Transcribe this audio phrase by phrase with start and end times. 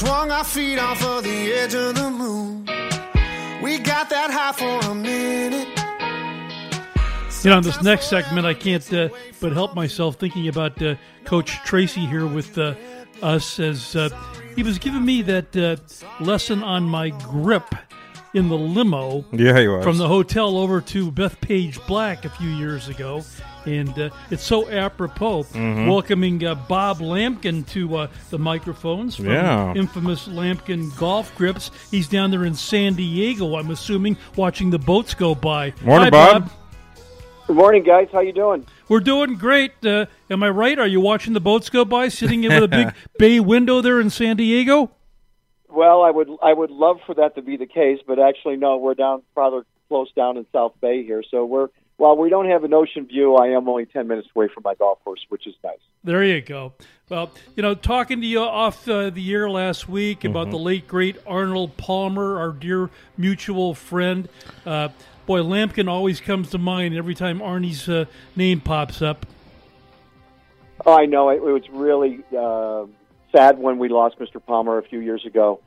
[0.00, 2.64] Swung our feet off of the edge of the moon.
[3.62, 5.68] We got that high for a minute.
[7.44, 9.10] You know, in this next segment, I can't uh,
[9.42, 10.94] but help myself thinking about uh,
[11.26, 12.76] Coach Tracy here with uh,
[13.20, 14.08] us as uh,
[14.56, 15.76] he was giving me that uh,
[16.24, 17.66] lesson on my grip
[18.34, 19.82] in the limo Yeah, he was.
[19.84, 23.22] from the hotel over to Bethpage Black a few years ago.
[23.66, 25.86] And uh, it's so apropos Mm-hmm.
[25.88, 29.74] welcoming uh, Bob Lamkin to uh, the microphones from Yeah.
[29.74, 31.70] infamous Lamkin Golf Grips.
[31.90, 35.74] He's down there in San Diego, I'm assuming, watching the boats go by.
[35.82, 36.50] Morning, Hi, Bob.
[37.48, 38.08] Good morning, guys.
[38.12, 38.64] How you doing?
[38.88, 39.72] We're doing great.
[39.84, 40.78] Uh, am I right?
[40.78, 44.00] Are you watching the boats go by, sitting in with a big bay window there
[44.00, 44.92] in San Diego?
[45.72, 48.76] Well, I would I would love for that to be the case, but actually, no.
[48.76, 52.64] We're down rather close down in South Bay here, so we're while we don't have
[52.64, 55.54] an ocean view, I am only ten minutes away from my golf course, which is
[55.62, 55.78] nice.
[56.02, 56.72] There you go.
[57.10, 60.88] Well, you know, talking to you off uh, the year last week about the late
[60.88, 64.28] great Arnold Palmer, our dear mutual friend.
[64.64, 64.88] Uh,
[65.26, 69.26] boy, Lamkin always comes to mind every time Arnie's uh, name pops up.
[70.86, 71.28] Oh, I know.
[71.28, 72.86] It, it was really uh,
[73.32, 74.44] sad when we lost Mr.
[74.44, 75.60] Palmer a few years ago,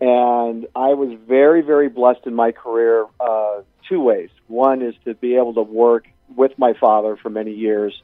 [0.00, 3.06] and I was very, very blessed in my career.
[3.18, 4.30] Uh, two ways.
[4.48, 8.00] One is to be able to work with my father for many years,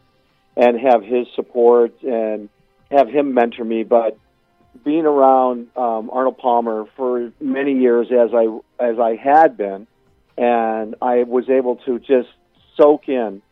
[0.56, 2.48] and have his support and
[2.90, 3.82] have him mentor me.
[3.84, 4.18] But
[4.84, 8.46] being around um, Arnold Palmer for many years, as I
[8.82, 9.86] as I had been,
[10.36, 12.28] and I was able to just
[12.76, 13.42] soak in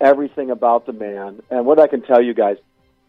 [0.00, 1.42] everything about the man.
[1.50, 2.56] And what I can tell you guys,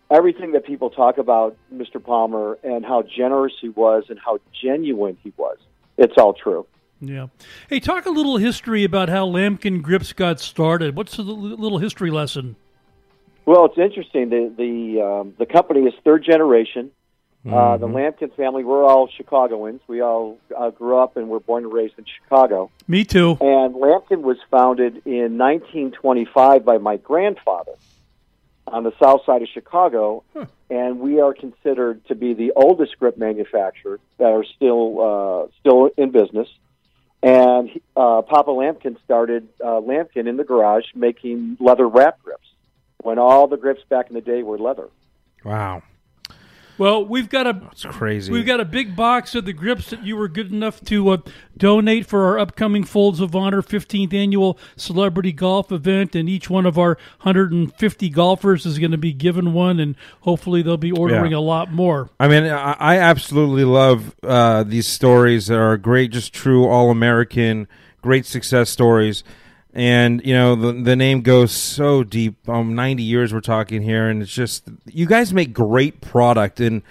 [0.10, 2.04] everything that people talk about Mr.
[2.04, 5.58] Palmer and how generous he was and how genuine he was,
[5.98, 6.66] it's all true.
[7.00, 7.28] Yeah.
[7.70, 10.96] Hey, talk a little history about how Lamkin Grips got started.
[10.96, 12.56] What's the little history lesson?
[13.46, 14.30] Well, it's interesting.
[14.30, 16.92] The the um, the company is third generation.
[17.46, 19.82] Uh, the Lamkin family, we're all Chicagoans.
[19.88, 22.72] We all uh, grew up and were born and raised in Chicago.
[22.88, 23.32] Me too.
[23.42, 27.74] And Lamkin was founded in 1925 by my grandfather
[28.68, 30.24] on the south side of Chicago.
[30.70, 35.90] And we are considered to be the oldest grip manufacturer that are still uh, still
[35.98, 36.48] in business.
[37.22, 42.48] And uh, Papa Lamkin started uh, Lamkin in the garage making leather wrap grips
[43.02, 44.90] when all the grips back in the day were leather.
[45.44, 45.84] wow.
[46.78, 48.32] Well, we've got a It's crazy.
[48.32, 51.18] We've got a big box of the grips that you were good enough to uh,
[51.56, 56.66] donate for our upcoming Folds of Honor 15th annual celebrity golf event, and each one
[56.66, 61.32] of our 150 golfers is going to be given one, and hopefully they'll be ordering
[61.32, 61.38] Yeah.
[61.38, 62.10] a lot more.
[62.20, 66.90] I mean, I, I absolutely love uh, these stories that are great, just true all
[66.90, 67.68] American,
[68.02, 69.24] great success stories.
[69.74, 72.48] And you know the the name goes so deep.
[72.48, 76.84] Um, ninety years we're talking here, and it's just you guys make great product, and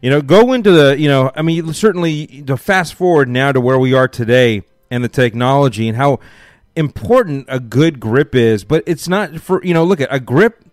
[0.00, 3.60] you know go into the you know I mean certainly to fast forward now to
[3.60, 6.20] where we are today and the technology and how
[6.76, 8.62] important a good grip is.
[8.62, 10.64] But it's not for you know look at a grip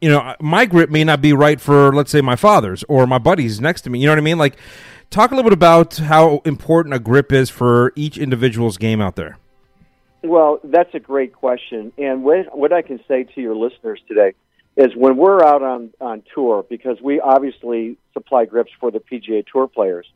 [0.00, 3.18] you know, my grip may not be right for, let's say, my father's or my
[3.18, 3.98] buddies next to me.
[3.98, 4.38] You know what I mean?
[4.38, 4.56] Like,
[5.10, 9.16] talk a little bit about how important a grip is for each individual's game out
[9.16, 9.38] there.
[10.26, 11.92] Well, that's a great question.
[11.98, 14.34] And what, what I can say to your listeners today
[14.76, 19.44] is when we're out on, on tour, because we obviously supply grips for the PGA
[19.46, 20.06] Tour players,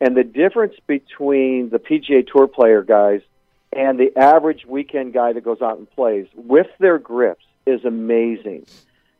[0.00, 3.20] and the difference between the PGA Tour player guys
[3.72, 8.66] and the average weekend guy that goes out and plays with their grips is amazing.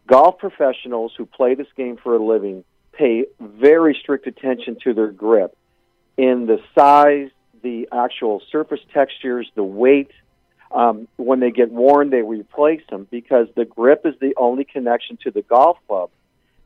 [0.07, 5.13] Golf professionals who play this game for a living pay very strict attention to their
[5.13, 5.57] grip
[6.17, 7.31] in the size,
[7.63, 10.11] the actual surface textures, the weight.
[10.73, 15.19] Um, when they get worn, they replace them because the grip is the only connection
[15.25, 16.11] to the golf club.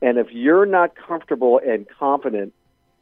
[0.02, 2.52] And if you're not comfortable and confident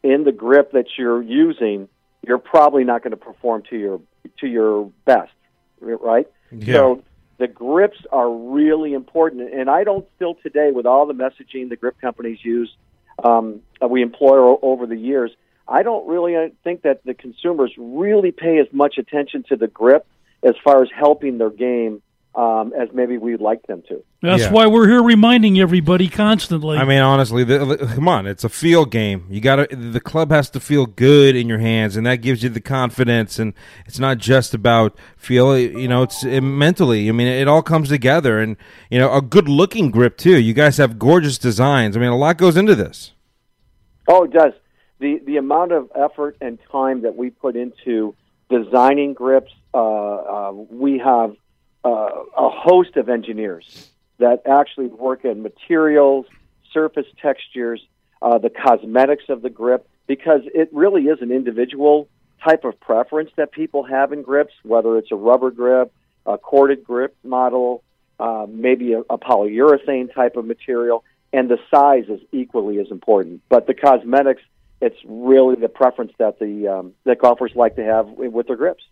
[0.05, 1.89] in the grip that you're using,
[2.27, 4.01] you're probably not going to perform to your
[4.39, 5.33] to your best,
[5.81, 6.28] right?
[6.53, 6.75] Yeah.
[6.75, 7.03] So
[7.39, 11.77] the grips are really important, and I don't still today with all the messaging the
[11.77, 12.72] grip companies use,
[13.25, 15.33] um, that we employ over the years.
[15.66, 19.66] I don't really uh, think that the consumers really pay as much attention to the
[19.66, 20.07] grip
[20.42, 22.03] as far as helping their game
[22.34, 24.03] um, as maybe we'd like them to.
[24.22, 24.53] That's Yeah.
[24.53, 26.78] why we're here reminding everybody constantly.
[26.78, 29.27] I mean, honestly, the, the- come on, it's a feel game.
[29.28, 32.42] You got to the club has to feel good in your hands, and that gives
[32.42, 33.39] you the confidence.
[33.39, 33.53] And
[33.86, 35.59] it's not just about feel.
[35.59, 37.06] You know, it's uh, mentally.
[37.10, 38.56] I mean, it all comes together, and
[38.91, 40.38] you know, a good looking grip too.
[40.41, 41.98] You guys have gorgeous designs.
[41.98, 43.12] I mean, a lot goes into this.
[44.09, 44.54] Oh, it does.
[45.00, 48.15] The the amount of effort and time that we put into
[48.53, 51.34] designing grips, uh, uh, we have
[51.84, 51.89] uh,
[52.37, 56.27] a host of engineers that actually work in materials,
[56.72, 57.81] surface textures,
[58.21, 59.87] uh, the cosmetics of the grip.
[60.07, 62.09] because it really is an individual
[62.45, 65.93] type of preference that people have in grips, whether it's a rubber grip,
[66.27, 67.83] a corded grip model,
[68.19, 73.41] uh, maybe a, a polyurethane type of material, and the size is equally as important.
[73.48, 74.43] But the cosmetics,
[74.83, 78.83] it's really the preference that the um, that golfers like to have with their grips.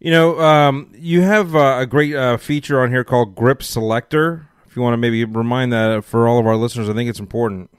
[0.00, 4.48] You know, um, you have uh, a great uh, feature on here called Grip Selector.
[4.66, 7.20] If you want to maybe remind that for all of our listeners, I think it's
[7.20, 7.70] important.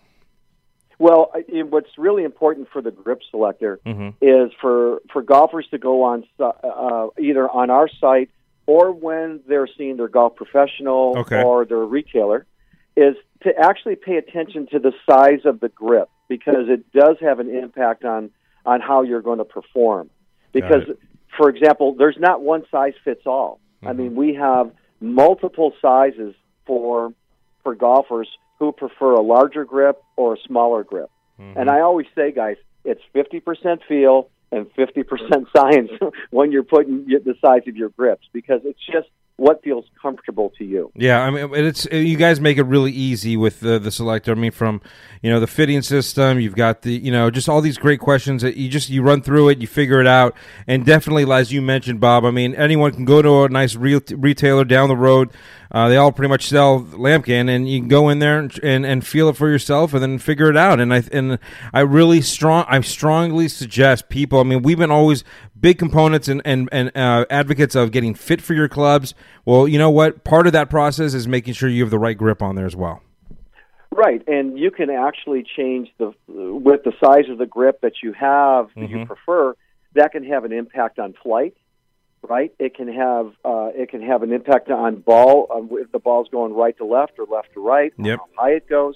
[1.00, 1.32] Well,
[1.70, 4.10] what's really important for the grip selector mm-hmm.
[4.20, 8.32] is for for golfers to go on uh, either on our site
[8.66, 11.44] or when they're seeing their golf professional okay.
[11.44, 12.48] or their retailer,
[12.96, 17.40] is to actually pay attention to the size of the grip because it does have
[17.40, 18.32] an impact on
[18.66, 20.10] on how you're going to perform.
[20.52, 20.84] Because,
[21.38, 23.60] for example, there's not one size fits all.
[23.78, 23.88] Mm-hmm.
[23.88, 26.36] I mean, we have multiple sizes
[26.66, 27.14] for
[27.64, 28.30] for golfers
[28.60, 31.10] who prefer a larger grip or a smaller grip.
[31.40, 31.60] Mm-hmm.
[31.60, 35.92] And I always say, guys, it's 50% feel and 50% science
[36.32, 40.63] when you're putting the size of your grips because it's just what feels comfortable to
[40.63, 40.92] you.
[40.95, 44.31] Yeah, I mean, it's you guys make it really easy with the the selector.
[44.31, 44.81] I mean, from
[45.22, 48.42] you know the fitting system, you've got the you know just all these great questions
[48.42, 50.36] that you just you run through it, you figure it out,
[50.66, 52.25] and definitely as you mentioned, Bob.
[52.25, 55.30] I mean, anyone can go to a nice real retailer down the road.
[55.69, 58.86] Uh, they all pretty much sell Lamkin, and you can go in there and, and,
[58.86, 60.80] and feel it for yourself, and then figure it out.
[60.80, 61.38] And I and
[61.74, 64.40] I really strong I strongly suggest people.
[64.40, 65.24] I mean, we've been always
[65.59, 69.13] big components and and, and uh, advocates of getting fit for your clubs.
[69.45, 70.24] Well, you know what?
[70.24, 72.75] Part of that process is making sure you have the right grip on there as
[72.75, 73.01] well.
[73.92, 78.13] Right, and you can actually change the with the size of the grip that you
[78.13, 78.98] have that mm-hmm.
[78.98, 79.56] you prefer.
[79.95, 81.56] That can have an impact on flight
[82.27, 82.54] right?
[82.59, 86.27] It can have uh, it can have an impact on ball uh, if the ball's
[86.30, 87.94] going right to left or left to right.
[87.98, 88.19] Yep.
[88.36, 88.95] How high it goes.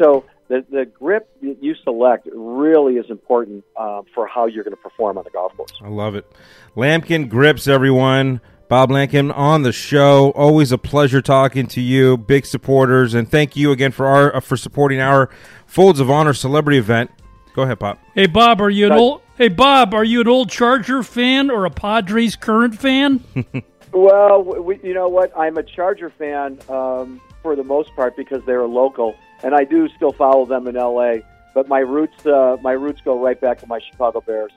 [0.00, 4.76] So the the grip that you select really is important uh, for how you're going
[4.76, 5.72] to perform on the golf course.
[5.80, 6.30] I love it.
[6.76, 8.40] Lamkin grips, everyone.
[8.68, 10.30] Bob Lamkin on the show.
[10.32, 12.16] Always a pleasure talking to you.
[12.16, 15.30] Big supporters, and thank you again for our uh, for supporting our
[15.66, 17.10] Folds of Honor celebrity event.
[17.54, 17.98] Go ahead, Pop.
[18.14, 19.22] Hey, Bob, are you an old?
[19.36, 23.24] Hey, Bob, are you an old Charger fan or a Padres current fan?
[23.92, 25.36] well, we, you know what?
[25.36, 29.88] I'm a Charger fan um, for the most part because they're local, and I do
[29.96, 31.22] still follow them in L.A.
[31.52, 34.52] But my roots, uh, my roots go right back to my Chicago Bears.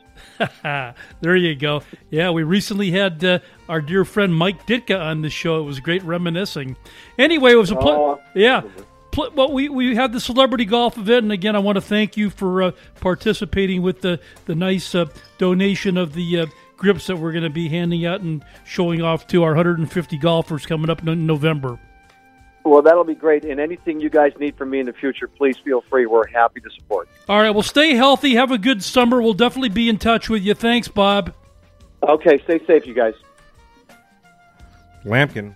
[1.21, 1.81] there you go.
[2.11, 5.59] Yeah, we recently had uh, our dear friend Mike Ditka on the show.
[5.59, 6.77] It was great reminiscing.
[7.17, 7.97] Anyway, it was a pleasure.
[7.97, 8.61] Oh, yeah
[9.17, 12.29] well, we, we had the celebrity golf event, and again, I want to thank you
[12.29, 15.05] for uh, participating with the the nice uh,
[15.37, 16.45] donation of the uh,
[16.77, 20.65] grips that we're going to be handing out and showing off to our 150 golfers
[20.65, 21.79] coming up in November.
[22.65, 23.43] Well, that'll be great.
[23.43, 26.05] And anything you guys need from me in the future, please feel free.
[26.05, 27.09] We're happy to support.
[27.27, 27.49] All right.
[27.49, 28.35] Well, stay healthy.
[28.35, 29.21] Have a good summer.
[29.21, 30.53] We'll definitely be in touch with you.
[30.53, 31.33] Thanks, Bob.
[32.07, 32.41] Okay.
[32.45, 33.13] Stay safe, you guys.
[35.03, 35.55] Lamkin.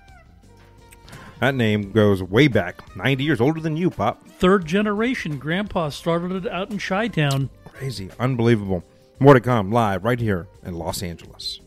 [1.40, 2.96] That name goes way back.
[2.98, 4.28] 90 years older than you, Pop.
[4.28, 5.38] Third generation.
[5.38, 7.50] Grandpa started it out in Chi Town.
[7.72, 8.10] Crazy.
[8.20, 8.84] Unbelievable.
[9.20, 11.60] More to come live right here in Los Angeles.